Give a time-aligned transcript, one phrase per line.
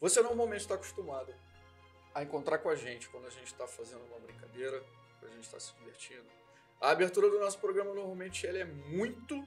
[0.00, 1.34] Você normalmente está acostumado
[2.14, 4.82] a encontrar com a gente quando a gente está fazendo uma brincadeira,
[5.18, 6.26] quando a gente está se divertindo.
[6.80, 9.46] A abertura do nosso programa normalmente ele é muito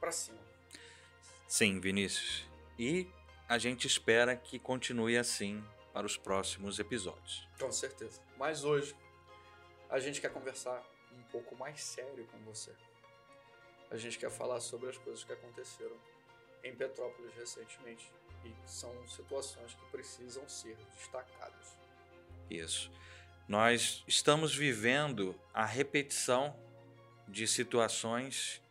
[0.00, 0.38] para cima.
[1.46, 2.48] Sim, Vinícius.
[2.78, 3.06] E
[3.46, 7.46] a gente espera que continue assim para os próximos episódios.
[7.58, 8.22] Com certeza.
[8.38, 8.96] Mas hoje
[9.90, 10.82] a gente quer conversar
[11.12, 12.72] um pouco mais sério com você.
[13.90, 15.96] A gente quer falar sobre as coisas que aconteceram
[16.64, 18.10] em Petrópolis recentemente
[18.44, 21.76] e são situações que precisam ser destacadas.
[22.50, 22.90] Isso.
[23.46, 26.56] Nós estamos vivendo a repetição
[27.26, 28.62] de situações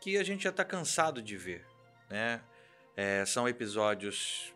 [0.00, 1.66] que a gente já está cansado de ver,
[2.08, 2.42] né?
[2.96, 4.52] É, são episódios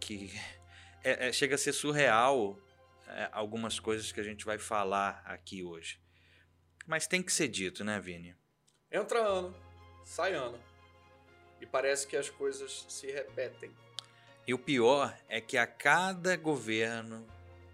[0.00, 0.32] que
[1.04, 2.58] é, é, chega a ser surreal
[3.06, 6.00] é, algumas coisas que a gente vai falar aqui hoje.
[6.86, 8.36] Mas tem que ser dito, né, Vini?
[8.90, 9.54] Entra ano,
[10.04, 10.58] sai ano.
[11.60, 13.70] E parece que as coisas se repetem.
[14.46, 17.26] E o pior é que a cada governo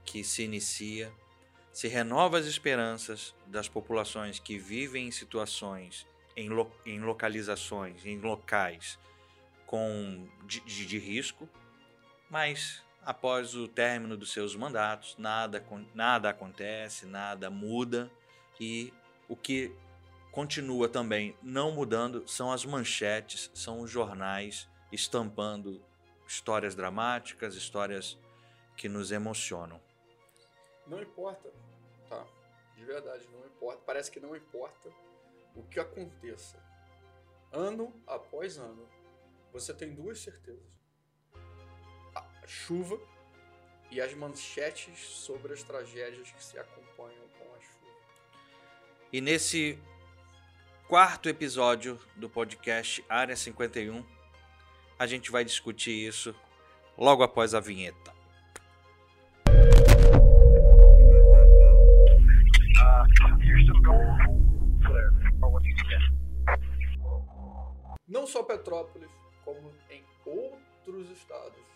[0.04, 1.12] que se inicia,
[1.73, 8.18] se renova as esperanças das populações que vivem em situações, em, lo, em localizações, em
[8.18, 8.98] locais
[9.66, 11.48] com de, de, de risco,
[12.30, 15.64] mas após o término dos seus mandatos, nada,
[15.95, 18.10] nada acontece, nada muda
[18.60, 18.92] e
[19.29, 19.73] o que
[20.37, 25.82] continua também não mudando são as manchetes, são os jornais estampando
[26.29, 28.18] histórias dramáticas, histórias
[28.76, 29.80] que nos emocionam.
[30.87, 31.51] Não importa,
[32.07, 32.23] tá?
[32.76, 33.80] De verdade, não importa.
[33.87, 34.90] Parece que não importa
[35.54, 36.62] o que aconteça.
[37.51, 38.87] Ano após ano,
[39.54, 40.70] você tem duas certezas
[42.46, 43.01] chuva
[43.90, 47.96] e as manchetes sobre as tragédias que se acompanham com a chuva.
[49.10, 49.79] E nesse
[50.88, 54.04] quarto episódio do podcast Área 51,
[54.96, 56.32] a gente vai discutir isso
[56.96, 58.15] logo após a vinheta.
[68.06, 69.10] Não só Petrópolis,
[69.44, 71.66] como em outros estados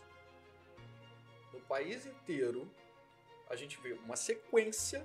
[1.53, 2.71] no país inteiro,
[3.49, 5.05] a gente vê uma sequência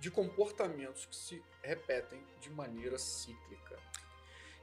[0.00, 3.78] de comportamentos que se repetem de maneira cíclica.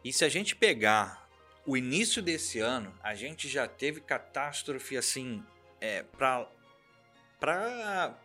[0.04, 1.30] E se a gente pegar
[1.66, 5.44] o início desse ano, a gente já teve catástrofe assim
[5.80, 6.50] é, para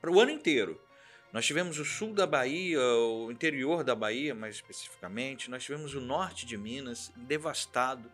[0.09, 0.81] o ano inteiro.
[1.33, 5.51] Nós tivemos o sul da Bahia, o interior da Bahia, mais especificamente.
[5.51, 8.11] Nós tivemos o norte de Minas devastado,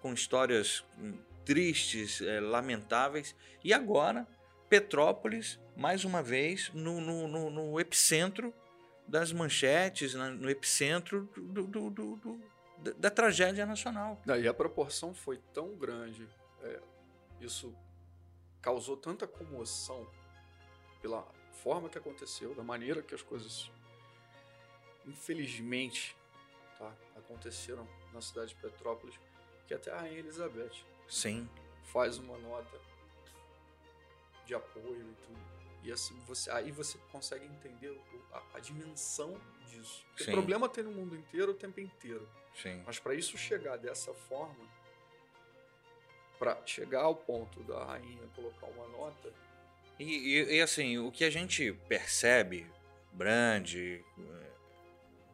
[0.00, 3.36] com histórias hum, tristes, é, lamentáveis.
[3.62, 4.26] E agora,
[4.72, 8.54] Petrópolis, mais uma vez, no, no, no, no epicentro
[9.06, 12.40] das manchetes, no epicentro do, do, do,
[12.78, 14.18] da, da, tragédia nacional.
[14.40, 16.26] E a proporção foi tão grande,
[16.62, 16.80] é,
[17.38, 17.76] isso
[18.62, 20.08] causou tanta comoção
[21.02, 21.22] pela
[21.62, 23.70] forma que aconteceu, da maneira que as coisas,
[25.06, 26.16] infelizmente,
[26.78, 29.20] tá, aconteceram na cidade de Petrópolis,
[29.66, 30.72] que até a Rainha Elizabeth
[31.06, 31.46] Sim.
[31.92, 32.91] Faz uma nota
[34.52, 35.40] de apoio e tudo.
[35.82, 37.98] E assim você, aí você consegue entender
[38.32, 40.04] a, a dimensão disso.
[40.20, 42.28] O problema tem no mundo inteiro o tempo inteiro.
[42.54, 42.82] Sim.
[42.86, 44.70] Mas para isso chegar dessa forma,
[46.38, 49.32] para chegar ao ponto da rainha colocar uma nota.
[49.98, 52.66] E, e, e assim, o que a gente percebe,
[53.12, 53.74] Brand,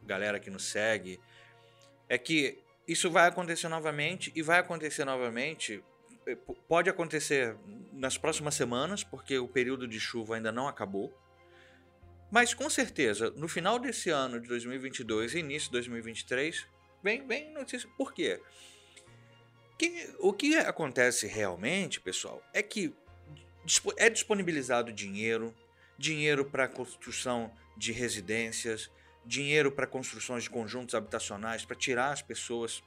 [0.03, 1.19] galera que nos segue,
[2.07, 5.83] é que isso vai acontecer novamente e vai acontecer novamente.
[6.29, 7.57] Eh, pode acontecer
[7.91, 11.11] nas próximas semanas, porque o período de chuva ainda não acabou.
[12.31, 16.67] Mas com certeza, no final desse ano de 2022 e início de 2023,
[17.01, 17.89] vem, vem notícia.
[17.97, 18.39] Por quê?
[19.77, 22.93] Que, o que acontece realmente, pessoal, é que
[23.97, 25.55] é disponibilizado dinheiro,
[25.97, 28.91] dinheiro para construção de residências,
[29.25, 32.83] dinheiro para construções de conjuntos habitacionais, para tirar as pessoas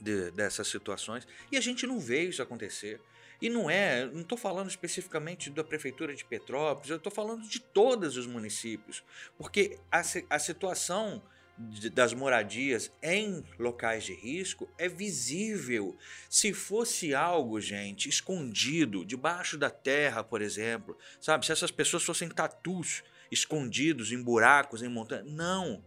[0.00, 1.26] de, dessas situações.
[1.50, 3.00] E a gente não vê isso acontecer.
[3.40, 7.60] E não é, não estou falando especificamente da prefeitura de Petrópolis, eu estou falando de
[7.60, 9.02] todos os municípios,
[9.36, 10.00] porque a,
[10.30, 11.20] a situação
[11.58, 15.96] de, das moradias em locais de risco é visível.
[16.28, 21.44] Se fosse algo, gente, escondido, debaixo da terra, por exemplo, sabe?
[21.44, 25.30] Se essas pessoas fossem tatus escondidos em buracos, em montanhas.
[25.30, 25.84] Não.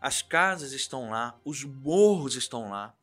[0.00, 2.94] As casas estão lá, os morros estão lá,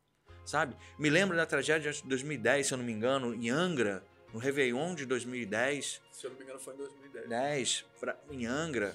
[0.44, 0.76] sabe?
[0.98, 4.94] Me lembro da tragédia de 2010, se eu não me engano, em Angra, no Réveillon
[4.94, 6.02] de 2010.
[6.10, 7.28] Se eu não me engano, foi em 2010.
[7.28, 8.94] 10, pra, em Angra.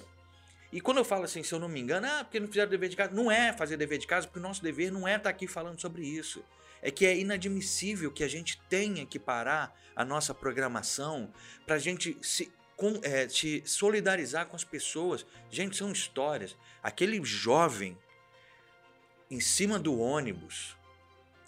[0.72, 2.88] E quando eu falo assim, se eu não me engano, ah, porque não fizeram dever
[2.88, 3.12] de casa.
[3.12, 5.80] Não é fazer dever de casa, porque o nosso dever não é estar aqui falando
[5.80, 6.44] sobre isso.
[6.80, 11.32] É que é inadmissível que a gente tenha que parar a nossa programação
[11.66, 15.26] para a gente se, com, é, se solidarizar com as pessoas.
[15.50, 16.56] Gente, são histórias.
[16.82, 17.98] Aquele jovem
[19.30, 20.76] em cima do ônibus,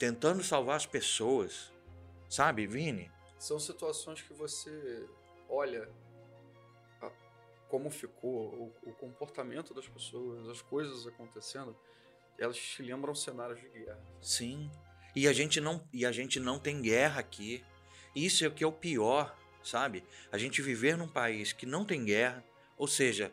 [0.02, 1.72] tentando salvar as pessoas.
[2.28, 3.08] Sabe, Vini?
[3.38, 5.08] São situações que você
[5.48, 5.88] olha
[7.68, 11.74] como ficou, o, o, comportamento das pessoas, as coisas acontecendo,
[12.36, 14.04] elas te lembram cenários de guerra.
[14.20, 14.68] Sim.
[15.14, 17.64] E a gente não, e a gente não tem guerra aqui.
[18.14, 20.04] Isso é o que é o pior, sabe?
[20.32, 22.44] A gente viver num país que não tem guerra,
[22.76, 23.32] ou seja,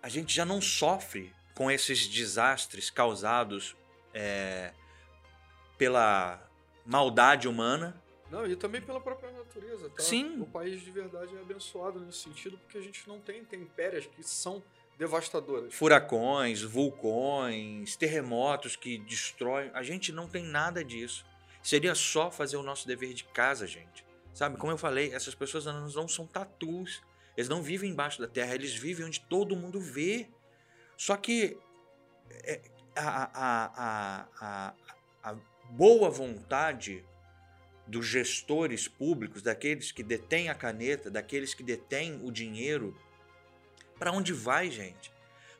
[0.00, 3.76] a gente já não sofre com esses desastres causados
[4.14, 4.72] é,
[5.80, 6.38] pela
[6.84, 7.98] maldade humana,
[8.30, 10.02] não, e também pela própria natureza, tá?
[10.02, 10.40] Sim.
[10.40, 14.22] O país de verdade é abençoado nesse sentido porque a gente não tem intempéries que
[14.22, 14.62] são
[14.96, 15.74] devastadoras.
[15.74, 19.70] Furacões, vulcões, terremotos que destroem.
[19.74, 21.24] A gente não tem nada disso.
[21.62, 24.04] Seria só fazer o nosso dever de casa, gente.
[24.32, 27.02] Sabe, como eu falei, essas pessoas não são tatus.
[27.36, 30.28] Eles não vivem embaixo da terra, eles vivem onde todo mundo vê.
[30.96, 31.58] Só que
[32.44, 32.60] é,
[32.94, 34.74] a, a, a
[35.70, 37.04] boa vontade
[37.86, 42.96] dos gestores públicos, daqueles que detêm a caneta, daqueles que detêm o dinheiro.
[43.98, 45.12] Para onde vai, gente?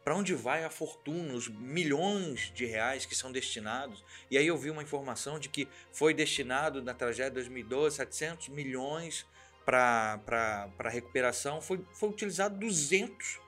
[0.04, 4.04] Para onde vai a fortuna, os milhões de reais que são destinados?
[4.30, 8.48] E aí eu vi uma informação de que foi destinado na tragédia de 2012 700
[8.48, 9.26] milhões
[9.64, 13.40] para recuperação, foi, foi utilizado 200.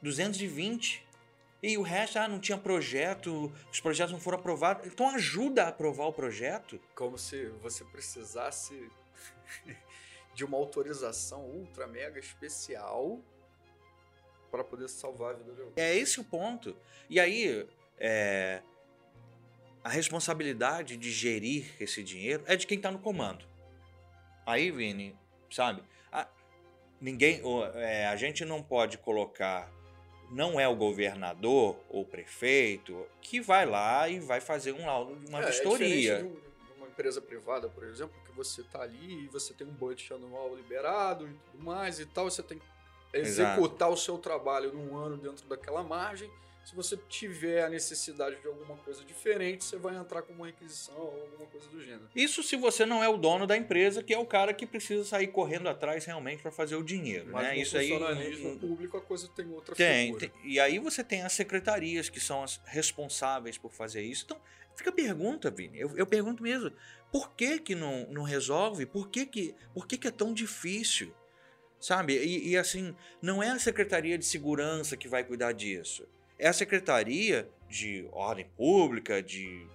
[0.00, 1.07] 220
[1.62, 4.86] e o resto, ah, não tinha projeto, os projetos não foram aprovados.
[4.86, 6.80] Então ajuda a aprovar o projeto.
[6.94, 8.88] Como se você precisasse
[10.34, 13.20] de uma autorização ultra mega especial
[14.52, 15.84] para poder salvar a vida de alguém.
[15.84, 16.76] É esse o ponto.
[17.10, 17.68] E aí,
[17.98, 18.62] é,
[19.82, 23.44] a responsabilidade de gerir esse dinheiro é de quem está no comando.
[24.46, 25.16] Aí, Vini,
[25.50, 25.82] sabe?
[26.12, 26.26] A,
[27.00, 27.42] ninguém,
[27.74, 29.70] é, a gente não pode colocar
[30.30, 35.16] não é o governador ou o prefeito que vai lá e vai fazer um laudo
[35.16, 36.14] de uma é, vistoria.
[36.14, 36.38] É de,
[36.76, 40.54] uma empresa privada, por exemplo, que você está ali e você tem um budget anual
[40.54, 42.66] liberado e tudo mais e tal, você tem que
[43.12, 43.92] executar Exato.
[43.92, 46.30] o seu trabalho num ano dentro daquela margem
[46.68, 50.94] se você tiver a necessidade de alguma coisa diferente, você vai entrar com uma requisição
[50.98, 52.10] ou alguma coisa do gênero.
[52.14, 55.02] Isso se você não é o dono da empresa, que é o cara que precisa
[55.02, 57.30] sair correndo atrás realmente para fazer o dinheiro.
[57.32, 57.54] Mas né?
[57.54, 61.22] no Isso funcionalismo aí, público a coisa tem outra tem, tem, E aí você tem
[61.22, 64.24] as secretarias que são as responsáveis por fazer isso.
[64.26, 64.38] Então,
[64.76, 65.80] fica a pergunta, Vini.
[65.80, 66.70] Eu, eu pergunto mesmo,
[67.10, 68.84] por que que não, não resolve?
[68.84, 71.14] Por que que, por que que é tão difícil?
[71.80, 72.12] Sabe?
[72.12, 76.06] E, e assim, não é a Secretaria de Segurança que vai cuidar disso
[76.38, 79.66] é a Secretaria de Ordem Pública, de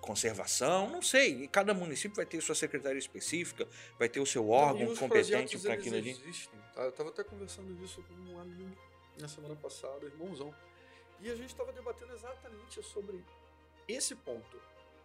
[0.00, 1.46] Conservação, não sei.
[1.48, 3.68] Cada município vai ter sua secretaria específica,
[3.98, 6.10] vai ter o seu órgão competente para aquilo ali.
[6.10, 6.82] Existem, tá?
[6.82, 8.76] Eu estava até conversando isso com um amigo
[9.18, 10.54] na semana passada, irmãozão.
[11.20, 13.22] E a gente estava debatendo exatamente sobre
[13.86, 14.60] esse ponto.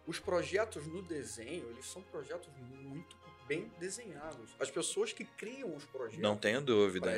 [0.06, 3.16] Os projetos no desenho, eles são projetos muito
[3.46, 4.54] bem desenhados.
[4.58, 6.22] As pessoas que criam os projetos.
[6.22, 7.10] Não tenho dúvidas.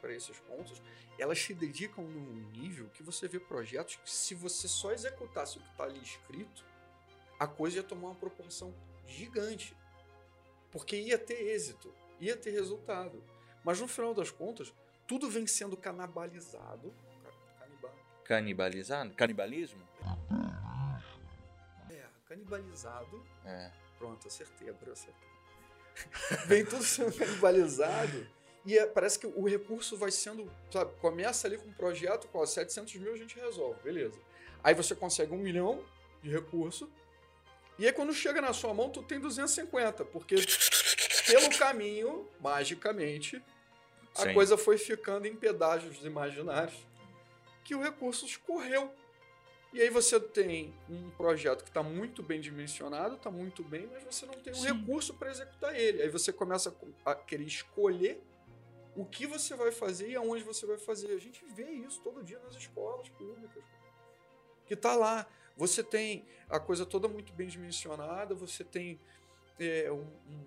[0.00, 0.80] Para esses pontos,
[1.18, 5.60] elas se dedicam num nível que você vê projetos que, se você só executasse o
[5.60, 6.64] que está ali escrito,
[7.38, 8.74] a coisa ia tomar uma proporção
[9.06, 9.76] gigante.
[10.70, 13.22] Porque ia ter êxito, ia ter resultado.
[13.64, 14.72] Mas no final das contas,
[15.06, 16.94] tudo vem sendo canibalizado.
[17.58, 17.94] Canibal.
[18.24, 19.14] Canibalizado?
[19.14, 19.82] Canibalismo?
[21.90, 23.26] É, canibalizado.
[23.44, 23.70] É.
[23.98, 25.31] Pronto, acertei, agora acertei.
[26.46, 28.26] vem tudo sendo canibalizado.
[28.64, 32.44] E é, parece que o recurso vai sendo, sabe, começa ali com um projeto, com
[32.44, 34.18] 700 mil a gente resolve, beleza.
[34.62, 35.84] Aí você consegue um milhão
[36.22, 36.88] de recurso,
[37.78, 40.36] e aí quando chega na sua mão, tu tem 250, porque
[41.26, 43.42] pelo caminho, magicamente,
[44.14, 44.34] a Sim.
[44.34, 46.86] coisa foi ficando em pedágios imaginários,
[47.64, 48.92] que o recurso escorreu
[49.72, 54.04] e aí você tem um projeto que está muito bem dimensionado, está muito bem, mas
[54.04, 54.66] você não tem um Sim.
[54.66, 56.02] recurso para executar ele.
[56.02, 56.74] Aí você começa
[57.04, 58.22] a querer escolher
[58.94, 61.12] o que você vai fazer e aonde você vai fazer.
[61.12, 63.64] A gente vê isso todo dia nas escolas públicas.
[64.66, 65.26] Que está lá.
[65.56, 69.00] Você tem a coisa toda muito bem dimensionada, você tem
[69.58, 70.44] é, um, um,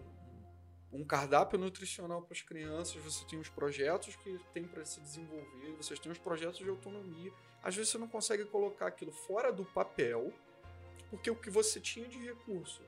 [0.92, 5.76] um, cardápio nutricional para as crianças, você tem os projetos que tem para se desenvolver,
[5.78, 7.32] vocês têm os projetos de autonomia
[7.66, 10.32] às vezes você não consegue colocar aquilo fora do papel,
[11.10, 12.84] porque o que você tinha de recurso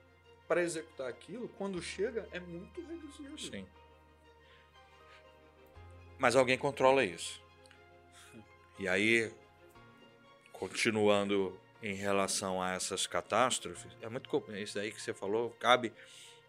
[0.48, 3.39] para executar aquilo, quando chega, é muito reduzido.
[3.39, 3.68] Sim.
[6.20, 7.42] Mas alguém controla isso.
[8.77, 9.34] E aí,
[10.54, 15.92] continuando em relação a essas catástrofes, é muito isso aí que você falou, cabe.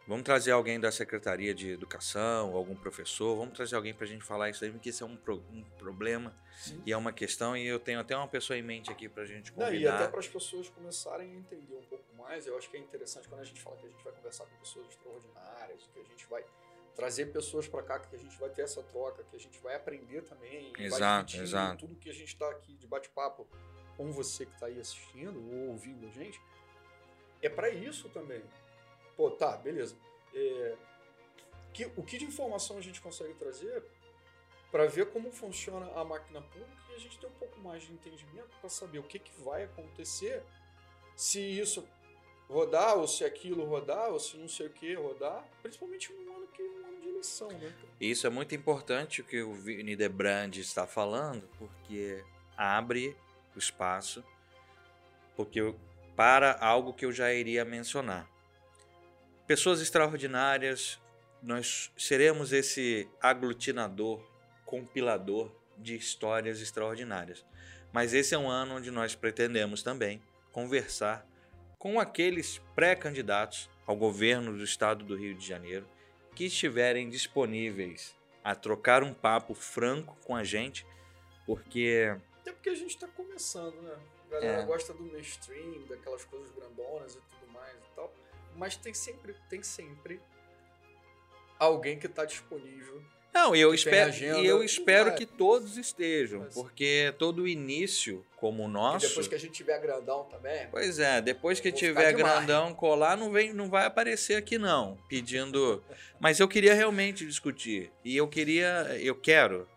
[0.09, 4.25] Vamos trazer alguém da Secretaria de Educação, algum professor, vamos trazer alguém para a gente
[4.25, 6.83] falar isso aí, porque isso é um, pro, um problema Sim.
[6.87, 9.27] e é uma questão, e eu tenho até uma pessoa em mente aqui para a
[9.27, 9.71] gente convidar.
[9.71, 12.79] Não, e até para as pessoas começarem a entender um pouco mais, eu acho que
[12.79, 16.01] é interessante quando a gente fala que a gente vai conversar com pessoas extraordinárias, que
[16.01, 16.43] a gente vai
[16.97, 19.75] trazer pessoas para cá, que a gente vai ter essa troca, que a gente vai
[19.77, 21.87] aprender também, exato, vai exato.
[21.87, 23.47] tudo que a gente está aqui de bate-papo
[23.95, 26.41] com você que está aí assistindo ou ouvindo a gente,
[27.43, 28.43] é para isso também.
[29.19, 29.97] Pô, tá, beleza.
[30.33, 30.77] É,
[31.75, 33.83] que, o que de informação a gente consegue trazer
[34.71, 37.93] para ver como funciona a máquina pública e a gente ter um pouco mais de
[37.93, 40.43] entendimento para saber o que, que vai acontecer
[41.17, 41.87] se isso
[42.49, 46.47] rodar, ou se aquilo rodar, ou se não sei o que rodar, principalmente num ano
[46.47, 47.75] que um ano de eleição, né?
[48.01, 49.97] Isso é muito importante o que o Vini
[50.61, 52.25] está falando, porque
[52.57, 53.17] abre
[53.55, 54.25] o espaço
[55.39, 55.73] porque
[56.17, 58.29] para algo que eu já iria mencionar.
[59.49, 61.01] Pessoas extraordinárias,
[61.43, 64.23] nós seremos esse aglutinador,
[64.67, 67.47] compilador de histórias extraordinárias.
[67.91, 71.27] Mas esse é um ano onde nós pretendemos também conversar
[71.79, 75.89] com aqueles pré-candidatos ao governo do estado do Rio de Janeiro
[76.35, 78.15] que estiverem disponíveis
[78.45, 80.87] a trocar um papo franco com a gente,
[81.47, 83.97] porque até porque a gente está começando, né?
[84.27, 84.67] A galera é.
[84.67, 88.13] gosta do mainstream, daquelas coisas grandonas e tudo mais e tal.
[88.59, 90.21] Mas tem sempre, tem sempre
[91.59, 93.03] alguém que está disponível.
[93.33, 98.65] Não, eu espero, agenda, e eu espero que todos estejam, Mas, porque todo início como
[98.65, 99.07] o nosso.
[99.07, 100.67] E depois que a gente tiver grandão também.
[100.71, 105.85] Pois é, depois que tiver grandão colar, não vem, não vai aparecer aqui não, pedindo.
[106.19, 109.69] Mas eu queria realmente discutir e eu queria, eu quero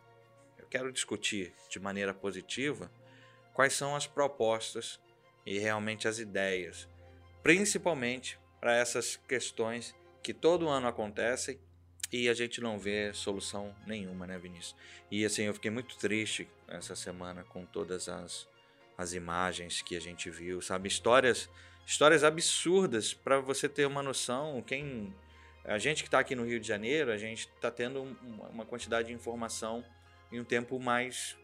[0.71, 2.89] quero discutir de maneira positiva
[3.53, 4.99] quais são as propostas
[5.45, 6.87] e realmente as ideias,
[7.43, 11.59] principalmente para essas questões que todo ano acontecem
[12.11, 14.75] e a gente não vê solução nenhuma, né, Vinícius?
[15.09, 18.47] E assim, eu fiquei muito triste essa semana com todas as,
[18.97, 20.87] as imagens que a gente viu, sabe?
[20.87, 21.49] Histórias,
[21.85, 24.61] histórias absurdas para você ter uma noção.
[24.61, 25.13] Quem
[25.65, 28.01] a gente que está aqui no Rio de Janeiro, a gente está tendo
[28.51, 29.83] uma quantidade de informação
[30.31, 31.35] em um tempo mais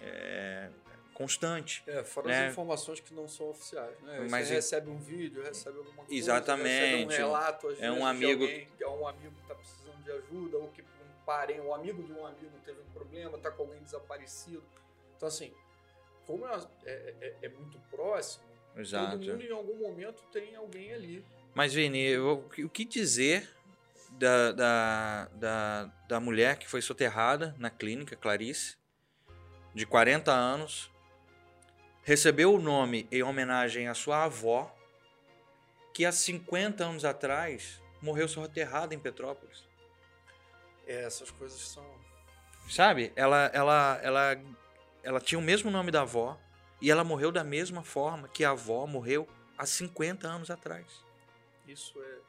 [0.00, 0.70] é,
[1.16, 1.82] constante.
[1.86, 2.44] É, fora né?
[2.44, 3.98] as informações que não são oficiais.
[4.02, 4.26] Né?
[4.30, 7.14] Mas Você é recebe um vídeo, recebe alguma coisa, exatamente.
[7.14, 8.42] um relato, às é vezes, um amigo...
[8.42, 11.74] alguém, que é um amigo que está precisando de ajuda, ou que um parente, um
[11.74, 14.62] amigo de um amigo teve um problema, está com alguém desaparecido.
[15.16, 15.54] Então, assim,
[16.26, 18.44] como é, é, é, é muito próximo,
[18.76, 19.12] Exato.
[19.12, 21.24] todo mundo em algum momento tem alguém ali.
[21.54, 23.48] Mas, Vini, eu, o que dizer
[24.10, 28.76] da, da, da, da mulher que foi soterrada na clínica, Clarice,
[29.74, 30.90] de 40 anos,
[32.06, 34.72] recebeu o nome em homenagem à sua avó,
[35.92, 39.66] que há 50 anos atrás morreu soterrada em Petrópolis.
[40.86, 41.84] É, essas coisas são.
[42.70, 43.12] Sabe?
[43.16, 44.40] Ela, ela, ela,
[45.02, 46.38] ela tinha o mesmo nome da avó
[46.80, 51.04] e ela morreu da mesma forma que a avó morreu há 50 anos atrás.
[51.66, 52.26] Isso é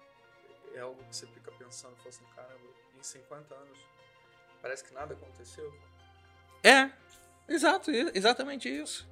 [0.76, 2.68] é algo que você fica pensando, fala assim, caramba,
[2.98, 3.80] em 50 anos
[4.62, 5.74] parece que nada aconteceu.
[6.64, 6.92] É,
[7.48, 9.08] exato, exatamente isso.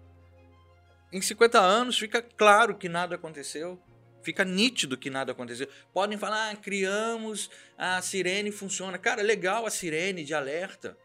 [1.15, 3.81] Em 50 anos fica claro que nada aconteceu.
[4.21, 5.65] Fica nítido que nada aconteceu.
[5.93, 8.97] Podem falar, ah, criamos, a sirene funciona.
[8.97, 10.97] Cara, legal a sirene de alerta.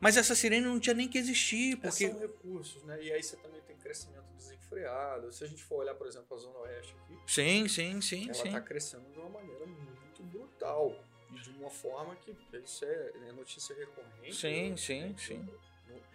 [0.00, 1.76] Mas essa sirene não tinha nem que existir.
[1.76, 2.06] Porque...
[2.06, 3.02] É, são recursos, né?
[3.02, 5.30] E aí você também tem crescimento desenfreado.
[5.30, 7.18] Se a gente for olhar, por exemplo, a Zona Oeste aqui.
[7.26, 8.30] Sim, sim, sim.
[8.30, 10.98] Ela está crescendo de uma maneira muito brutal.
[11.34, 14.34] E de uma forma que isso é, é notícia recorrente.
[14.34, 14.76] Sim, né?
[14.78, 15.48] sim, sim.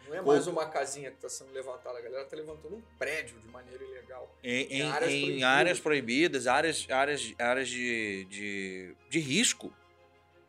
[0.08, 3.40] Não, é mais uma casinha que está sendo levantada, a galera está levantando um prédio
[3.40, 4.36] de maneira ilegal.
[4.44, 5.44] Em, em, em, áreas, em proibidas.
[5.44, 6.48] áreas, proibidas.
[6.48, 9.74] áreas áreas, áreas de, de, de risco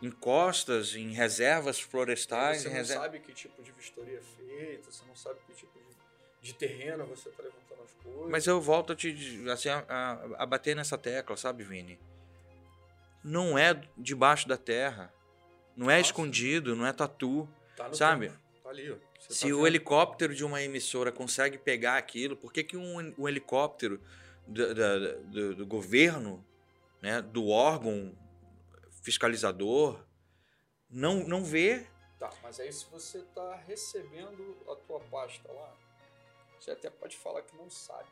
[0.03, 2.63] encostas, em reservas florestais.
[2.63, 3.01] Você não reserv...
[3.01, 7.07] sabe que tipo de vistoria é feita, você não sabe que tipo de, de terreno
[7.07, 8.31] você está levantando as coisas.
[8.31, 11.99] Mas eu volto a, te, assim, a, a, a, bater nessa tecla, sabe, Vini?
[13.23, 15.13] Não é debaixo da terra,
[15.75, 16.11] não é Nossa.
[16.11, 18.29] escondido, não é tatu, tá sabe?
[18.29, 18.44] Tá
[18.75, 18.97] ali, ó.
[19.29, 23.29] Se tá o helicóptero de uma emissora consegue pegar aquilo, por que, que um, um
[23.29, 24.01] helicóptero
[24.47, 26.45] do, do, do, do governo,
[27.01, 28.15] né, do órgão
[29.03, 30.05] fiscalizador,
[30.91, 31.87] não, não vê.
[32.19, 35.75] Tá, mas aí se você está recebendo a tua pasta lá,
[36.59, 38.09] você até pode falar que não sabe.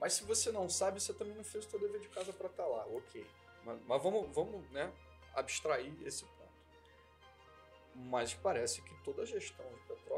[0.00, 2.48] Mas se você não sabe, você também não fez o seu dever de casa para
[2.48, 3.26] estar tá lá, ok.
[3.64, 4.92] Mas, mas, vamos, vamos né,
[5.34, 6.36] abstrair esse ponto.
[7.94, 9.66] Mas parece que toda a gestão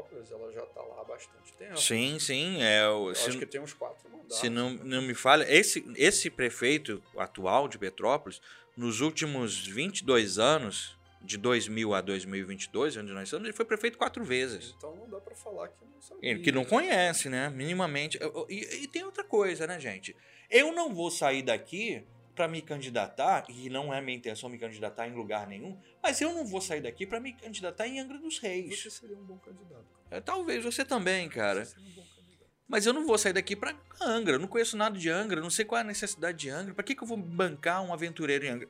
[0.03, 1.77] Petrópolis ela já está lá há bastante tempo.
[1.77, 2.61] Sim, sim.
[2.61, 4.37] É, Eu acho que tem uns quatro mandatos.
[4.39, 8.41] se não, não me falha, esse, esse prefeito atual de Petrópolis,
[8.75, 14.23] nos últimos 22 anos, de 2000 a 2022, onde nós estamos, ele foi prefeito quatro
[14.23, 14.73] vezes.
[14.77, 16.39] Então não dá para falar que não sabia.
[16.39, 17.49] Que não conhece, né?
[17.49, 18.17] Minimamente.
[18.47, 20.15] E, e tem outra coisa, né, gente?
[20.49, 22.03] Eu não vou sair daqui
[22.39, 26.31] para me candidatar, e não é minha intenção me candidatar em lugar nenhum, mas eu
[26.33, 28.81] não vou sair daqui para me candidatar em Angra dos Reis.
[28.81, 29.83] Você seria um bom candidato.
[30.09, 31.65] É, talvez você também, cara.
[31.65, 32.49] Você seria um bom candidato.
[32.65, 34.35] Mas eu não vou sair daqui pra Angra.
[34.35, 35.41] Eu não conheço nada de Angra.
[35.41, 36.73] Não sei qual é a necessidade de Angra.
[36.73, 38.69] Pra que, que eu vou bancar um aventureiro em Angra?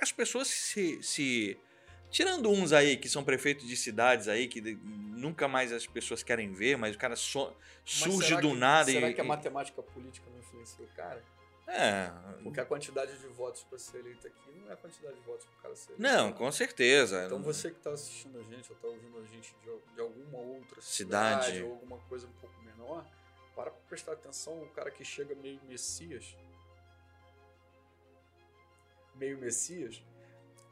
[0.00, 1.58] As pessoas se, se.
[2.10, 6.52] Tirando uns aí que são prefeitos de cidades aí, que nunca mais as pessoas querem
[6.54, 9.14] ver, mas o cara so- surge será do que- nada Será e.
[9.14, 11.22] que a matemática política não influencia o cara?
[11.70, 12.10] É.
[12.42, 15.46] Porque a quantidade de votos para ser eleito aqui não é a quantidade de votos
[15.46, 16.02] para o cara ser eleito.
[16.02, 17.24] Não, com certeza.
[17.26, 20.38] Então você que está assistindo a gente ou está ouvindo a gente de, de alguma
[20.38, 21.46] outra Cidade.
[21.46, 23.06] cidade, ou alguma coisa um pouco menor,
[23.54, 26.36] para prestar atenção o cara que chega meio messias,
[29.14, 30.02] meio messias,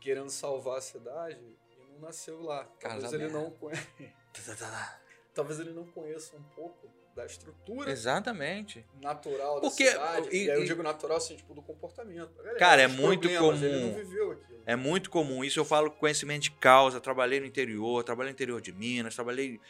[0.01, 2.65] querendo salvar a cidade e não nasceu lá.
[2.81, 3.87] Talvez ele não conheça,
[5.35, 8.85] talvez ele não conheça um pouco da estrutura Exatamente.
[9.03, 10.29] natural Porque- da cidade.
[10.31, 12.33] e- E, aí eu e- digo natural assim, tipo, do comportamento.
[12.37, 13.51] Galera, Cara, é muito comum.
[13.53, 14.63] não viveu aquilo.
[14.65, 15.43] É muito comum.
[15.43, 17.01] Isso eu falo com conhecimento de causa.
[17.01, 19.61] Trabalhei no interior, trabalhei no interior de Minas, trabalhei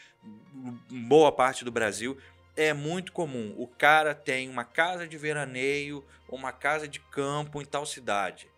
[0.91, 2.19] em boa parte do Brasil.
[2.57, 3.55] É muito comum.
[3.57, 8.51] O cara tem uma casa de veraneio, uma casa de campo em tal cidade.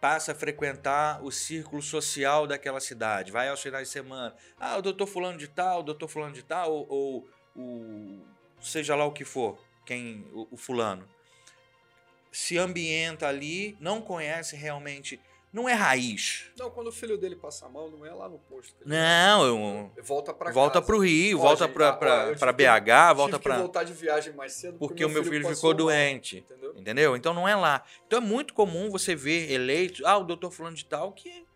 [0.00, 3.30] Passa a frequentar o círculo social daquela cidade.
[3.30, 4.34] Vai aos finais de semana.
[4.58, 8.20] Ah, o doutor fulano de tal, o doutor fulano de tal, ou, ou o
[8.60, 11.06] seja lá o que for, quem o, o fulano.
[12.32, 15.20] Se ambienta ali, não conhece realmente
[15.52, 16.50] não é raiz.
[16.58, 18.74] Não, quando o filho dele passa mal, não é lá no posto.
[18.84, 20.86] Não, eu, Ele Volta pra volta casa.
[20.86, 21.74] pro Rio, volta que-
[22.52, 23.58] BH, volta pra.
[23.58, 26.38] voltar de viagem mais cedo Porque o meu filho passou ficou doente.
[26.38, 26.74] Entendeu?
[26.76, 27.16] Entendeu?
[27.16, 27.84] Então não é lá.
[28.04, 31.46] Então é muito comum você ver eleitos, ah, o doutor fulano de tal, que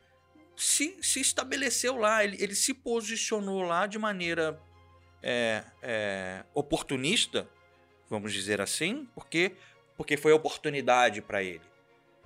[0.55, 4.61] se, se estabeleceu lá, ele, ele se posicionou lá de maneira
[5.23, 7.49] é, é, oportunista,
[8.09, 9.53] vamos dizer assim, porque,
[9.97, 11.61] porque foi oportunidade para ele,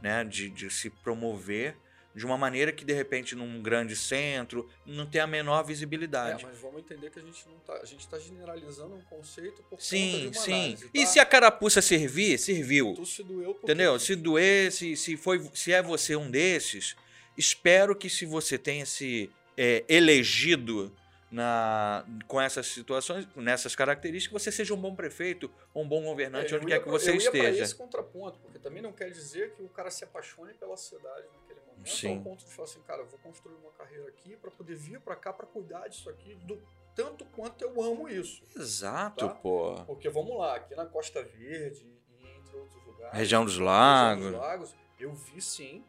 [0.00, 1.76] né, de, de se promover
[2.14, 6.44] de uma maneira que de repente num grande centro não tem a menor É, visibilidade.
[6.44, 9.80] mas vamos entender que a gente não tá, a gente tá generalizando um conceito por
[9.80, 10.52] Sim, conta de uma sim.
[10.52, 11.06] análise, E tá?
[11.06, 12.92] se a carapuça servir, serviu.
[12.92, 13.98] Tu se doeu porque Entendeu?
[13.98, 16.94] Se doer, se, se, foi, se é você um desses,
[17.34, 20.94] espero que se você tenha se é, elegido
[21.32, 26.56] na, com essas situações, nessas características, você seja um bom prefeito, um bom governante, É,
[26.58, 27.64] onde quer que você eu ia esteja.
[27.64, 31.60] esse contraponto, porque também não quer dizer que o cara se apaixone pela cidade naquele
[31.66, 32.18] momento, Sim.
[32.18, 35.00] ao ponto de falar assim, cara, eu vou construir uma carreira aqui para poder vir
[35.00, 36.62] para cá para cuidar disso aqui do
[36.94, 38.42] tanto quanto eu amo isso.
[38.54, 39.34] Exato, Tá?
[39.34, 39.82] pô.
[39.86, 41.86] Porque vamos lá, aqui na Costa Verde
[42.20, 44.24] e entre outros lugares, Região dos região Lagos.
[44.26, 45.82] dos lagos, eu vi sim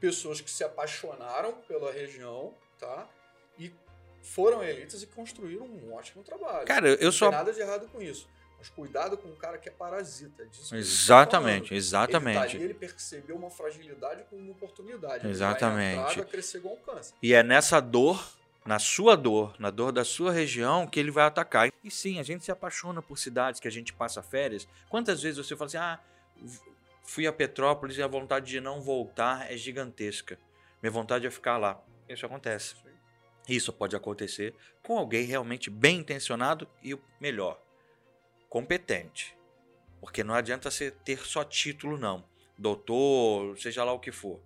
[0.00, 3.06] pessoas que se apaixonaram pela região, tá?
[3.58, 3.70] E
[4.26, 6.66] foram elitas e construíram um ótimo trabalho.
[6.66, 7.28] Cara, eu não sou.
[7.28, 8.28] tem nada de errado com isso.
[8.58, 10.44] Mas cuidado com o cara que é parasita.
[10.46, 11.64] disso que a gente tá Exatamente.
[11.64, 12.56] Ele, tá exatamente.
[12.56, 15.26] ali, ele percebeu uma fragilidade como uma oportunidade.
[15.28, 15.96] Exatamente.
[15.96, 17.14] Ele vai vai crescer igual um câncer.
[17.22, 18.22] E é nessa dor,
[18.64, 21.70] na sua dor, na dor da sua região, que ele vai atacar.
[21.84, 24.66] E sim, a gente se apaixona por cidades que a gente passa férias.
[24.88, 26.00] Quantas vezes você fala assim, ah,
[27.04, 30.38] fui a Petrópolis e a vontade de não voltar é gigantesca.
[30.82, 31.80] Minha vontade é ficar lá.
[32.08, 32.74] Isso acontece.
[33.48, 37.60] Isso pode acontecer com alguém realmente bem intencionado e o melhor,
[38.48, 39.36] competente.
[40.00, 42.24] Porque não adianta você ter só título, não.
[42.58, 44.40] Doutor, seja lá o que for.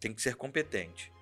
[0.00, 1.12] Tem que ser competente.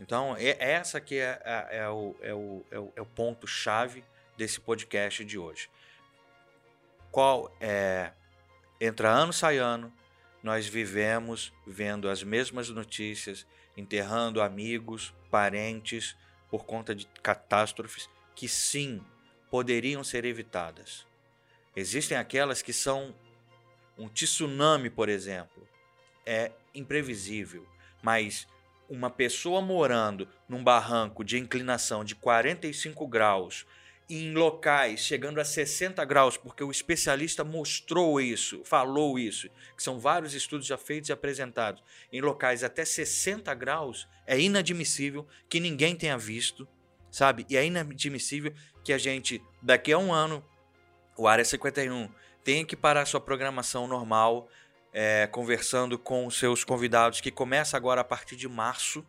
[0.00, 4.04] Então, é essa que é, é- é o, é o, é o, é o ponto-chave
[4.36, 5.68] desse podcast de hoje.
[7.10, 8.12] Qual é.
[8.80, 9.92] Entra ano, sai ano,
[10.42, 13.44] nós vivemos vendo as mesmas notícias,
[13.76, 16.16] enterrando amigos, parentes,
[16.50, 19.02] por conta de catástrofes que sim
[19.50, 21.06] poderiam ser evitadas.
[21.74, 23.14] Existem aquelas que são
[23.96, 25.66] um tsunami, por exemplo,
[26.24, 27.66] é imprevisível,
[28.02, 28.46] mas
[28.88, 33.66] uma pessoa morando num barranco de inclinação de 45 graus,
[34.08, 39.98] em locais chegando a 60 graus, porque o especialista mostrou isso, falou isso, que são
[39.98, 45.94] vários estudos já feitos e apresentados, em locais até 60 graus, é inadmissível que ninguém
[45.94, 46.66] tenha visto,
[47.10, 47.44] sabe?
[47.48, 50.44] E é inadmissível que a gente, daqui a um ano,
[51.16, 52.08] o Área 51
[52.42, 54.48] tenha que parar sua programação normal,
[54.90, 59.04] é, conversando com seus convidados, que começa agora a partir de março,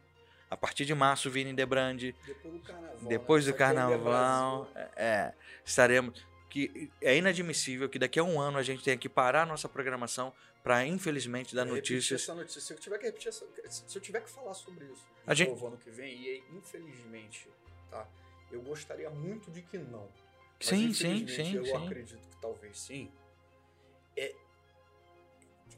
[0.49, 2.15] A partir de março, Vini Debrandi.
[2.25, 2.97] Depois do carnaval.
[3.07, 3.51] Depois né?
[3.51, 4.89] do é carnaval, Brasil.
[4.95, 5.33] é,
[5.63, 6.27] estaremos.
[6.49, 9.69] Que é inadmissível que daqui a um ano a gente tenha que parar a nossa
[9.69, 10.33] programação
[10.63, 12.21] para, infelizmente, dar repetir notícias.
[12.23, 12.59] Essa notícia.
[12.61, 15.37] Se eu tiver que repetir essa, se eu tiver que falar sobre isso A de
[15.43, 17.47] gente- novo ano que vem, e aí, infelizmente,
[17.91, 18.07] tá?
[18.51, 20.09] Eu gostaria muito de que não.
[20.57, 21.85] Mas, Sim, sim, sim, Eu sim.
[21.85, 23.11] acredito que talvez sim.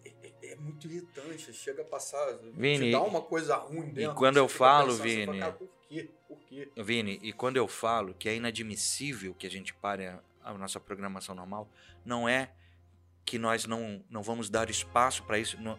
[0.05, 1.53] É, é, é- muito irritante.
[1.53, 2.37] Chega a passar.
[2.53, 4.15] Vini, te dá uma coisa ruim dentro.
[4.15, 6.09] quando você eu falo, fala, Vini- "Cara, por quê?
[6.27, 6.69] Por quê?
[6.77, 10.79] Vini, e quando eu falo que é inadmissível que a gente pare a, a nossa
[10.79, 11.67] programação normal,
[12.05, 12.49] não é
[13.25, 15.57] que nós não, não vamos dar espaço para isso.
[15.61, 15.77] não-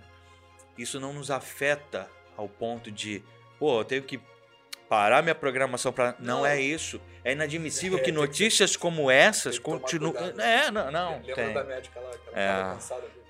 [0.78, 3.22] isso não nos afeta ao ponto de,
[3.58, 4.18] pô, eu tenho que
[4.88, 6.14] parar minha programação para.
[6.18, 6.46] Não, Não.
[6.46, 7.00] é isso.
[7.24, 10.14] É inadmissível É, que tem que- notícias como essas continuem.
[10.38, 11.16] É, não, não.
[11.18, 11.52] Lembra tem.
[11.54, 12.74] da médica lá, que ela É.
[12.74, 13.21] cansada.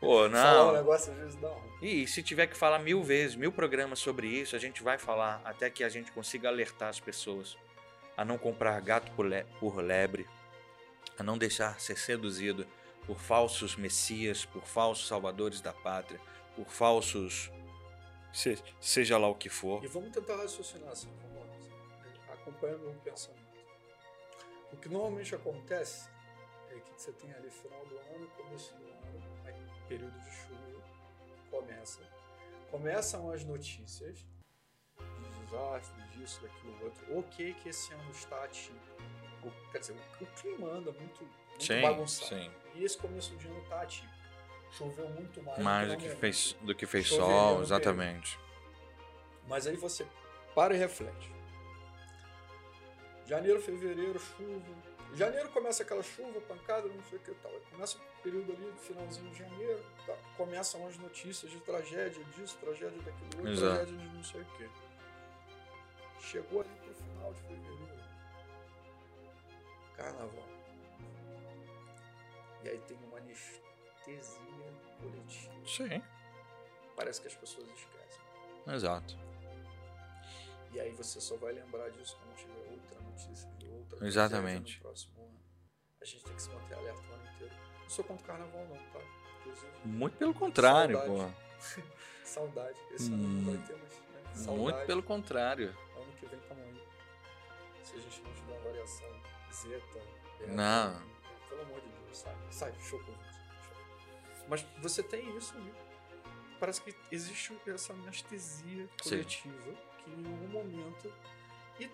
[0.00, 0.72] Pô, Falar um não.
[0.74, 1.72] negócio às vezes dá ruim.
[1.82, 5.40] E se tiver que falar mil vezes, mil programas sobre isso, a gente vai falar
[5.44, 7.56] até que a gente consiga alertar as pessoas
[8.16, 10.26] a não comprar gato por, le- por lebre,
[11.18, 12.66] a não deixar ser seduzido
[13.06, 16.20] por falsos messias, por falsos salvadores da pátria,
[16.56, 17.50] por falsos.
[18.32, 19.82] se- seja lá o que for.
[19.84, 23.38] E vamos tentar raciocinar assim, vamos lá, acompanhando o pensamento.
[24.72, 26.08] O que normalmente acontece
[26.70, 28.97] é que você tem ali final do ano, começo do ano,
[29.88, 30.82] período de chuva,
[31.50, 32.00] começa.
[32.70, 37.18] Começam as notícias de desastre, disso, daquilo, outro.
[37.18, 38.78] O que que esse ano está atípico?
[39.42, 42.28] O- Quer dizer, o, o clima anda muito, muito bagunçado.
[42.34, 42.50] sim.
[42.74, 44.18] E esse começo de ano está atípico.
[44.70, 48.38] Choveu muito mais, Mais do que fez, do que fez Choveria sol, exatamente.
[49.46, 50.06] Mas aí você
[50.54, 51.32] para e reflete.
[53.26, 54.87] Janeiro, fevereiro, chuva.
[55.14, 57.50] Janeiro começa aquela chuva, pancada, não sei o que tal.
[57.70, 60.14] Começa o período ali do finalzinho de janeiro, tá?
[60.36, 63.74] começam as notícias de tragédia disso, tragédia daquilo outro, Exato.
[63.76, 64.68] tragédia de não sei o que.
[66.20, 67.98] Chegou ali pro final de fevereiro.
[69.96, 70.44] Carnaval.
[72.62, 75.54] E aí tem uma anestesia coletiva.
[75.66, 76.02] Sim,
[76.96, 78.20] Parece que as pessoas esquecem.
[78.74, 79.16] exato.
[80.72, 84.62] E aí você só vai lembrar disso quando tiver outra notícia de outra Exatamente.
[84.62, 85.38] tragédia no próximo ano.
[86.00, 87.54] A gente tem que se manter alerta o ano inteiro.
[87.82, 89.00] Não sou contra o carnaval não, tá?
[89.40, 91.34] Inclusive, Muito pelo contrário, Saudade.
[91.34, 91.82] pô.
[92.24, 92.78] saudade.
[92.92, 93.92] Esse ano não vai ter mais.
[93.92, 94.34] Né?
[94.34, 94.58] Saudade.
[94.60, 95.68] Muito pelo contrário.
[95.96, 96.82] Ano que vem tamo aí.
[97.82, 100.00] Se a gente não tiver uma variação zeta.
[100.38, 101.02] beta, Não.
[101.48, 102.36] Pelo amor de Deus, sai.
[102.50, 103.12] Sai, show com
[104.48, 105.72] Mas você tem isso ali.
[106.60, 109.24] Parece que existe essa anestesia Sim.
[110.14, 111.12] Que em algum momento.
[111.80, 111.90] E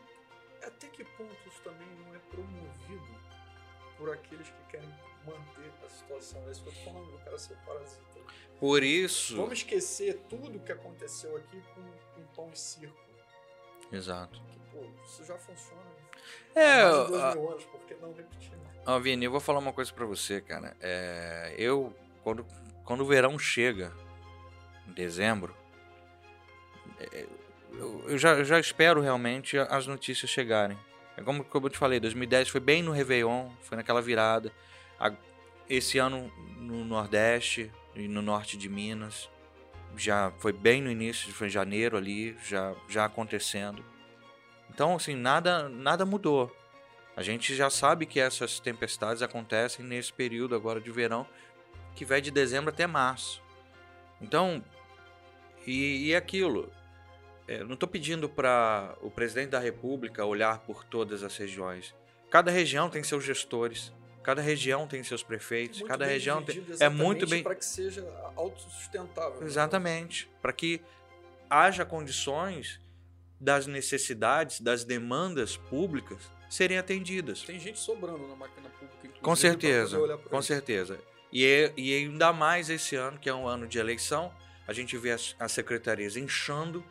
[0.65, 3.15] até que ponto isso também não é promovido
[3.99, 4.89] por aqueles que querem
[5.27, 6.43] manter a situação?
[6.49, 8.05] É isso que eu tô falando, eu quero ser parasita.
[8.61, 9.37] Por isso.
[9.37, 11.81] Vamos esquecer tudo que aconteceu aqui com
[12.21, 12.97] um tom e circo.
[13.93, 14.41] Exato.
[14.49, 15.83] Que, pô, isso já funciona.
[16.55, 18.51] É, há mais de dois a- mil anos, por que não repetir?
[18.57, 18.71] né?
[18.87, 20.77] Ó, Vini, eu vou falar uma coisa pra você, cara.
[20.81, 22.47] É, eu, quando,
[22.85, 23.93] quando o verão chega,
[24.89, 25.55] em dezembro,
[26.99, 27.27] é,
[27.79, 30.79] eu, já, eu já espero realmente as notícias chegarem.
[31.17, 34.53] É como, como eu te falei, 2010 foi bem no Réveillon, foi naquela virada.
[34.99, 35.13] A-
[35.69, 39.31] esse ano no Nordeste e no Norte de Minas,
[39.97, 43.85] já foi bem no início, foi em janeiro ali, já, já acontecendo.
[44.69, 46.55] Então, assim, nada, nada mudou.
[47.17, 51.27] A gente já sabe que essas tempestades acontecem nesse período agora de verão,
[51.95, 53.41] que vai de dezembro até março.
[54.21, 54.65] Então,
[55.65, 56.73] e, e aquilo.
[57.47, 61.95] É, não estou pedindo para o presidente da República olhar por todas as regiões.
[62.31, 66.65] Cada região tem seus gestores, cada região tem seus prefeitos, Muito cada região tem.
[66.81, 67.43] É muito bem.
[67.43, 68.03] Para que seja
[68.37, 69.41] autossustentável.
[69.41, 69.47] né?
[69.47, 70.29] Exatamente.
[70.41, 70.81] Para que
[71.51, 72.81] haja condições
[73.41, 77.43] das necessidades, das demandas públicas serem atendidas.
[77.43, 79.99] Tem gente sobrando na máquina pública, Com certeza,
[80.31, 80.47] com isso.
[80.49, 80.99] certeza.
[81.33, 84.33] E, é- e ainda mais esse ano, que é um ano de eleição,
[84.67, 86.83] a gente vê as, as secretarias inchando,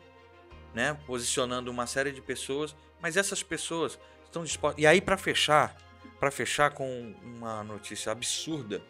[0.74, 4.82] né, posicionando uma série de pessoas, mas essas pessoas estão dispostas.
[4.82, 5.76] E aí, para fechar,
[6.18, 8.82] para fechar com uma notícia absurda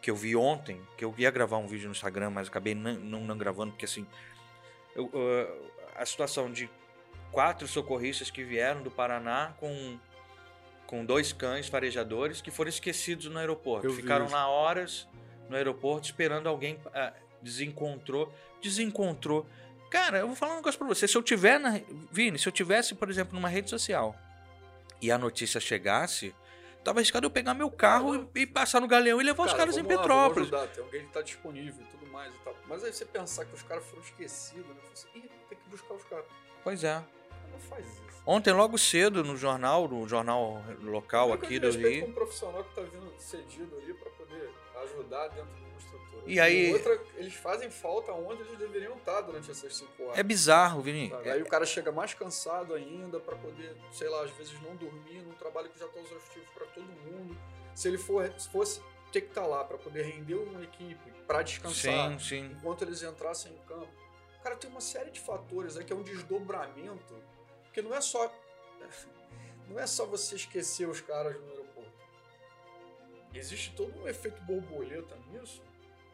[0.00, 2.94] que eu vi ontem, que eu ia gravar um vídeo no Instagram, mas acabei não,
[2.94, 4.06] não, não gravando, porque assim,
[4.94, 6.70] eu, uh, a situação de
[7.30, 9.98] quatro socorristas que vieram do Paraná com
[10.86, 13.86] com dois cães farejadores que foram esquecidos no aeroporto.
[13.86, 15.08] Eu Ficaram lá horas
[15.48, 16.78] no aeroporto esperando alguém.
[16.94, 18.32] ah, desencontrou.
[18.62, 19.46] Desencontrou.
[19.90, 21.06] Cara, eu vou falar um negócio pra você.
[21.06, 21.80] Se eu tiver na.
[22.10, 24.16] Vini, se eu tivesse, por exemplo, numa rede social
[25.00, 26.34] e a notícia chegasse,
[26.84, 29.76] tava arriscado eu pegar meu carro e passar no galeão e levar os Cara, caras
[29.76, 30.52] em lá, Petrópolis.
[30.52, 32.56] Ajudar, tem alguém que tá disponível e tudo mais e tal.
[32.66, 34.74] Mas aí você pensar que os caras foram esquecidos, né?
[34.94, 36.26] Você, Ih, tem que buscar os caras.
[36.64, 37.02] Pois é.
[37.52, 38.06] Não faz isso.
[38.26, 42.06] Ontem, logo cedo, no jornal, no jornal local Nunca aqui me do Rio.
[42.08, 44.10] um profissional que tá vindo cedido ali pra
[44.86, 46.22] ajudar dentro de uma estrutura.
[46.26, 50.18] E aí- outra, eles fazem falta onde eles deveriam estar durante essas cinco horas.
[50.18, 51.10] É bizarro, Vini.
[51.10, 51.30] Sabe?
[51.30, 55.22] Aí o cara chega mais cansado ainda pra poder, sei lá, às vezes não dormir
[55.22, 57.36] num trabalho que já tá exaustivo pra todo mundo.
[57.74, 58.80] Se ele for, se fosse
[59.12, 62.44] ter que estar lá pra poder render uma equipe, pra descansar, Sim, sim.
[62.56, 63.88] enquanto eles entrassem em campo.
[64.42, 67.14] Cara, tem uma série de fatores aí que é um desdobramento,
[67.64, 68.32] porque não é só
[69.68, 71.55] não é só você esquecer os caras no.
[73.36, 75.62] Existe todo um efeito borboleta nisso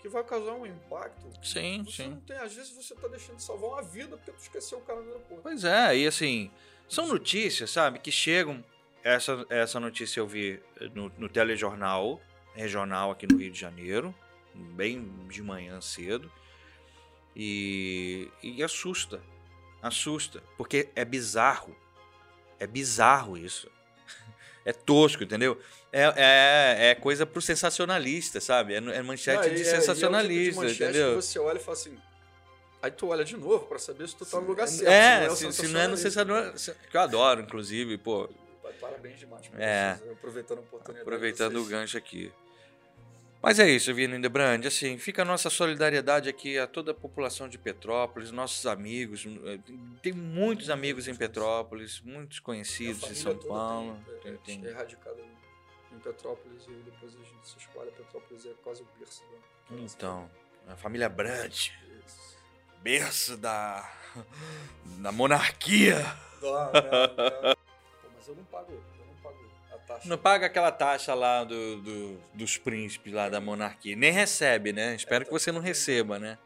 [0.01, 1.31] que vai causar um impacto.
[1.43, 2.09] Sim, Você sim.
[2.09, 4.81] não tem, às vezes você tá deixando de salvar uma vida porque tu esqueceu o
[4.81, 5.43] cara no aeroporto.
[5.45, 6.51] Pois é, e assim,
[6.89, 8.65] são notícias, sabe, que chegam.
[9.05, 10.61] Essa, essa notícia eu vi
[10.95, 12.21] no, no telejornal
[12.55, 14.15] regional aqui no Rio de Janeiro,
[14.55, 16.31] bem de manhã cedo,
[17.35, 19.21] e, e assusta.
[19.81, 21.77] Assusta, porque é bizarro.
[22.59, 23.69] É bizarro isso.
[24.65, 25.61] É tosco, entendeu?
[25.93, 28.75] É, é, é coisa pro sensacionalista, sabe?
[28.75, 31.09] É, é manchete Não, é- de e é o tipo de sensacionalista, manchete entendeu?
[31.11, 31.99] Que você olha e fala assim.
[32.81, 34.89] Aí tu olha de novo pra saber se tu tá no lugar certo.
[34.91, 36.59] É, o se, se não é no sensacionalista.
[36.59, 36.77] sensacionalista.
[36.91, 38.29] Que eu adoro, inclusive, pô,
[38.81, 39.95] Parabéns demais pra É.
[39.95, 41.03] vocês, aproveitando a oportunidade.
[41.03, 42.33] aproveitando o gancho aqui.
[43.43, 44.65] Mas é isso, Vini Debrand.
[44.67, 49.27] Assim, fica a nossa solidariedade aqui a toda a população de Petrópolis, nossos amigos.
[49.27, 49.59] eh,
[50.01, 53.99] Tem muitos amigos em Petrópolis, muitos conhecidos família São Paulo.
[54.05, 55.21] Tem, é, Tem- é, tem- erradicada
[55.93, 57.91] em Petrópolis e depois a gente se espalha.
[57.91, 59.23] Petrópolis é quase o berço
[59.69, 59.77] da.
[59.77, 60.31] Então,
[60.69, 61.53] a família Brand.
[62.07, 62.37] Isso.
[62.81, 63.93] berço da,
[64.99, 65.99] da monarquia.
[66.41, 67.55] Não, não, não.
[68.03, 68.73] Pô, mas eu não pago,
[69.93, 70.09] taxa.
[70.09, 73.95] Não paga aquela taxa lá do, do- dos príncipes lá da monarquia.
[73.97, 74.95] Nem recebe, né?
[74.95, 76.39] Espero É, que você não receba, né?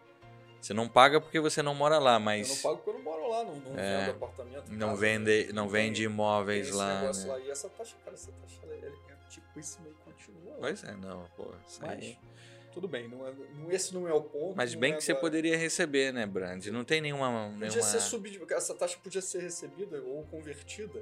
[0.60, 3.02] Você não paga porque você não mora lá, Eu mas não pago porque eu não
[3.02, 4.72] moro lá, não, não É, vendo apartamento.
[4.72, 5.52] não casa, vende, né?
[5.52, 7.10] não vende imóveis esse lá, né?
[7.26, 7.38] lá.
[7.38, 10.52] E essa taxa, cara, essa taxa ela, ela é antiquíssima e continua.
[10.54, 10.56] lá.
[10.60, 11.52] Pois é, não, pô.
[11.68, 12.36] isso aí- Mas,
[12.72, 13.32] tudo bem, não é,
[13.70, 14.56] esse não é o ponto.
[14.56, 15.22] Mas bem é que você agora.
[15.26, 16.66] poderia receber, né, Brand?
[16.66, 17.48] Não tem nenhuma.
[17.52, 17.82] Podia nenhuma...
[17.82, 21.00] ser sub, essa taxa podia ser recebida ou convertida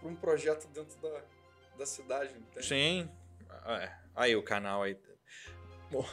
[0.00, 1.22] para um projeto dentro da,
[1.76, 2.32] da cidade.
[2.36, 2.66] entende?
[2.66, 3.10] Sim.
[3.66, 4.96] É, Aí o canal aí.
[5.90, 6.06] Bom,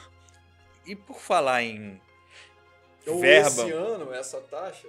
[0.85, 2.01] E por falar em
[3.07, 3.47] Ou verba.
[3.47, 4.87] esse ano, essa taxa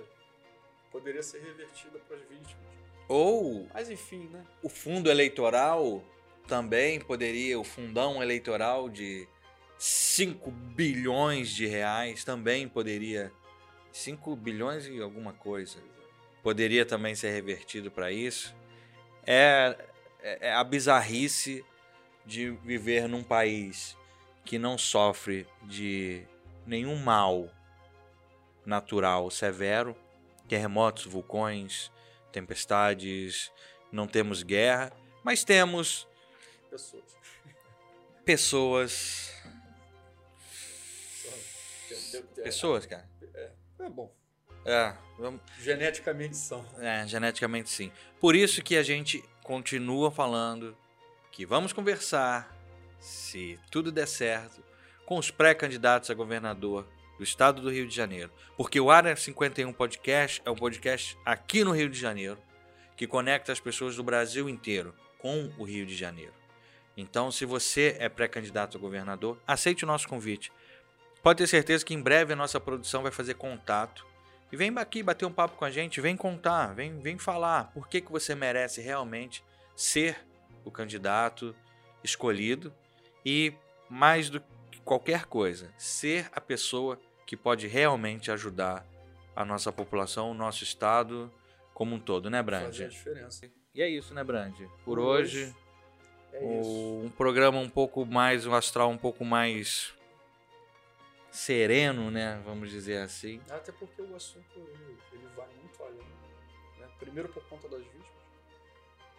[0.91, 2.65] poderia ser revertida para as vítimas.
[3.09, 4.45] Ou Mas enfim, né?
[4.63, 6.03] o fundo eleitoral
[6.49, 9.29] também poderia, o fundão eleitoral de
[9.79, 13.33] 5 bilhões de reais também poderia.
[13.93, 15.79] 5 bilhões e alguma coisa.
[16.43, 18.55] Poderia também ser revertido para isso.
[19.27, 19.77] É,
[20.49, 21.65] é a bizarrice
[22.25, 23.97] de viver num país
[24.45, 26.25] que não sofre de
[26.67, 27.51] nenhum mal
[28.65, 29.95] natural severo,
[30.49, 31.91] terremotos, vulcões,
[32.33, 33.53] tempestades,
[33.93, 36.09] não temos guerra, mas temos
[36.71, 37.05] Pessoas.
[38.25, 39.35] pessoas.
[42.43, 43.09] Pessoas, cara.
[43.79, 44.13] É bom.
[44.65, 46.65] É, vamos- Geneticamente são.
[46.79, 47.93] é, geneticamente sim.
[48.19, 50.75] Por isso que a gente continua falando
[51.31, 52.57] que vamos conversar,
[52.99, 54.65] se tudo der certo,
[55.05, 58.33] com os pré-candidatos a governador do estado do Rio de Janeiro.
[58.57, 62.39] Porque o Área 51 Podcast é um podcast aqui no Rio de Janeiro
[62.97, 66.33] que conecta as pessoas do Brasil inteiro com o Rio de Janeiro.
[66.97, 70.51] Então, se você é pré-candidato a governador, aceite o nosso convite.
[71.23, 74.07] Pode ter certeza que em breve a nossa produção vai fazer contato
[74.55, 77.89] e vem aqui bater um papo com a gente, vem contar, vem, vem falar por
[77.89, 79.43] que, que você merece realmente
[79.75, 80.17] ser
[80.65, 81.57] o candidato
[82.05, 82.73] escolhido
[83.27, 83.53] e,
[83.91, 84.41] mais do
[84.71, 88.87] que qualquer coisa, ser a pessoa que pode realmente ajudar
[89.35, 91.33] a nossa população, o nosso estado
[91.75, 92.67] como um todo, né, Brand?
[92.67, 93.51] Fazer a diferença.
[93.75, 94.55] E é isso, né, Brand?
[94.57, 95.55] Por, Por hoje, hoje,
[96.33, 99.93] É um programa um pouco mais, um astral um pouco mais
[101.35, 102.41] sereno, né?
[102.45, 103.43] Vamos dizer assim.
[103.51, 106.07] Até porque o assunto ele, ele vai muito além.
[106.79, 106.89] Né?
[106.99, 108.07] Primeiro por conta das vítimas,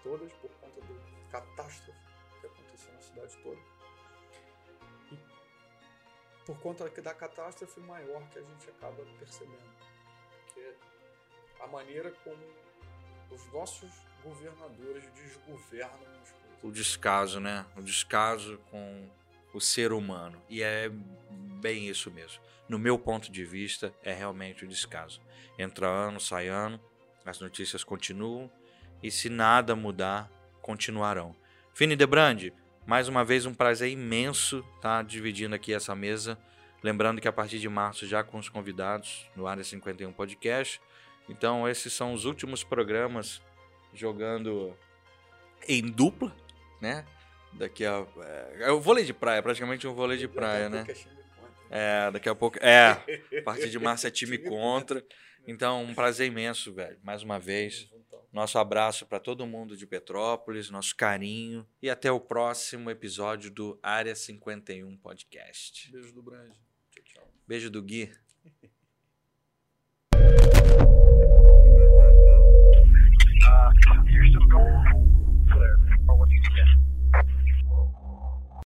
[0.01, 1.99] todas por conta da catástrofe
[2.39, 3.59] que aconteceu na cidade toda.
[5.11, 5.19] E
[6.45, 9.75] por conta da catástrofe maior que a gente acaba percebendo.
[10.53, 10.75] Que é
[11.59, 12.41] a maneira como
[13.29, 13.91] os nossos
[14.23, 16.63] governadores desgovernam as coisas.
[16.63, 17.65] O descaso, né?
[17.75, 19.09] O descaso com
[19.55, 20.41] o ser humano.
[20.49, 20.91] E é
[21.61, 22.41] bem isso mesmo.
[22.67, 25.21] No meu ponto de vista, é realmente o descaso.
[25.57, 26.79] Entra ano, sai ano,
[27.25, 28.51] as notícias continuam
[29.01, 30.29] e se nada mudar,
[30.61, 31.33] continuarão.
[31.73, 32.53] Fini Debrandi,
[32.85, 36.37] mais uma vez um prazer imenso estar dividindo aqui essa mesa.
[36.83, 40.81] Lembrando que a partir de março, já com os convidados no Área 51 Podcast,
[41.27, 43.41] Então, esses são os últimos programas
[43.91, 44.77] jogando
[45.67, 46.35] em dupla,
[46.79, 47.03] né?
[47.57, 48.05] Daqui a.
[48.21, 50.85] É, é o vôlei de praia, praticamente um vôlei de praia, né?
[51.69, 52.57] É, daqui a pouco.
[52.61, 52.89] É,
[53.39, 55.03] a partir de março é time contra.
[55.47, 56.97] Então, um prazer imenso, velho.
[57.03, 57.89] Mais uma vez.
[58.31, 61.65] Nosso abraço para todo mundo de Petrópolis, nosso carinho.
[61.81, 65.89] E até o próximo episódio do Área 51 Podcast.
[65.91, 66.51] Beijo do Brand.
[66.91, 67.33] Tchau, tchau.
[67.47, 68.11] Beijo do Gui.
[73.47, 73.71] uh,
[76.07, 76.41] Or what you.